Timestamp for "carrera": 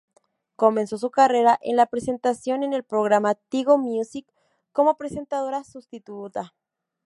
1.11-1.59